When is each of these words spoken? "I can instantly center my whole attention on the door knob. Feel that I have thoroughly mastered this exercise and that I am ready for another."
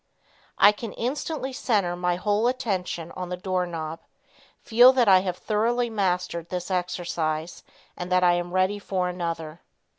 "I 0.57 0.71
can 0.71 0.93
instantly 0.93 1.53
center 1.53 1.95
my 1.95 2.15
whole 2.15 2.47
attention 2.47 3.11
on 3.11 3.29
the 3.29 3.37
door 3.37 3.67
knob. 3.67 3.99
Feel 4.59 4.91
that 4.93 5.07
I 5.07 5.19
have 5.19 5.37
thoroughly 5.37 5.91
mastered 5.91 6.49
this 6.49 6.71
exercise 6.71 7.61
and 7.95 8.11
that 8.11 8.23
I 8.23 8.33
am 8.33 8.51
ready 8.51 8.79
for 8.79 9.09
another." 9.09 9.61